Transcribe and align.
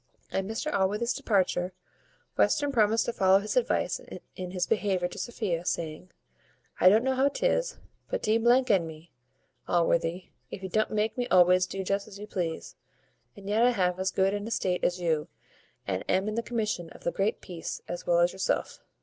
At 0.31 0.45
Mr 0.45 0.73
Allworthy's 0.73 1.13
departure, 1.13 1.73
Western 2.35 2.71
promised 2.71 3.05
to 3.05 3.13
follow 3.13 3.37
his 3.37 3.55
advice 3.55 4.01
in 4.35 4.49
his 4.49 4.65
behaviour 4.65 5.07
to 5.07 5.19
Sophia, 5.19 5.63
saying, 5.63 6.09
"I 6.79 6.89
don't 6.89 7.03
know 7.03 7.13
how 7.13 7.27
'tis, 7.29 7.77
but 8.09 8.23
d 8.23 8.41
n 8.43 8.87
me, 8.87 9.11
Allworthy, 9.67 10.29
if 10.49 10.63
you 10.63 10.69
don't 10.69 10.89
make 10.89 11.19
me 11.19 11.27
always 11.27 11.67
do 11.67 11.83
just 11.83 12.07
as 12.07 12.17
you 12.17 12.25
please; 12.25 12.75
and 13.37 13.47
yet 13.47 13.61
I 13.63 13.69
have 13.73 13.99
as 13.99 14.09
good 14.09 14.33
an 14.33 14.47
estate 14.47 14.83
as 14.83 14.99
you, 14.99 15.27
and 15.85 16.03
am 16.09 16.27
in 16.27 16.33
the 16.33 16.41
commission 16.41 16.89
of 16.89 17.03
the 17.03 17.35
peace 17.39 17.83
as 17.87 18.07
well 18.07 18.21
as 18.21 18.33
yourself." 18.33 18.79